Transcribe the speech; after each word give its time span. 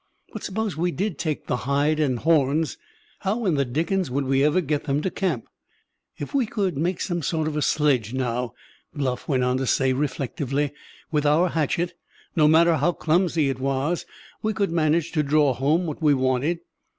But 0.33 0.43
suppose 0.43 0.75
we 0.75 0.89
did 0.89 1.19
take 1.19 1.45
the 1.45 1.57
hide 1.57 1.99
and 1.99 2.17
horns, 2.17 2.75
how 3.19 3.45
in 3.45 3.53
the 3.53 3.65
dickens 3.65 4.09
would 4.09 4.25
we 4.25 4.43
ever 4.43 4.59
get 4.59 4.85
them 4.85 4.99
to 5.03 5.11
camp?" 5.11 5.47
"If 6.17 6.33
we 6.33 6.47
could 6.47 6.75
make 6.75 6.99
some 6.99 7.21
sort 7.21 7.47
of 7.47 7.63
sledge 7.63 8.11
now," 8.11 8.55
Bluff 8.95 9.27
went 9.27 9.43
on 9.43 9.57
to 9.57 9.67
say 9.67 9.93
reflectively, 9.93 10.73
"with 11.11 11.27
our 11.27 11.49
hatchet, 11.49 11.93
no 12.35 12.47
matter 12.47 12.77
how 12.77 12.93
clumsy 12.93 13.47
it 13.51 13.59
was, 13.59 14.07
we 14.41 14.53
could 14.53 14.71
manage 14.71 15.11
to 15.11 15.21
draw 15.21 15.53
home 15.53 15.85
what 15.85 16.01
we 16.01 16.15
wanted." 16.15 16.61